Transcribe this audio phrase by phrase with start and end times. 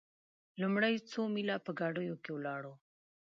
[0.61, 2.73] لومړي څو میله په ګاډیو کې ولاړو.